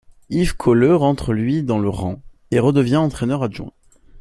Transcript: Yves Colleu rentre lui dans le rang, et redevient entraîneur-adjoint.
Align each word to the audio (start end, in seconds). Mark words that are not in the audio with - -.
Yves 0.31 0.53
Colleu 0.57 0.95
rentre 0.95 1.31
lui 1.31 1.61
dans 1.61 1.77
le 1.77 1.87
rang, 1.87 2.23
et 2.49 2.57
redevient 2.57 2.97
entraîneur-adjoint. 2.97 3.71